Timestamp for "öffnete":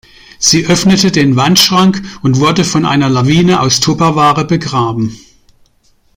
0.65-1.11